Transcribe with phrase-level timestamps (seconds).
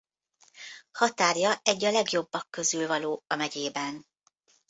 [0.91, 4.05] Határja egy a legjobbak közül való a megyében.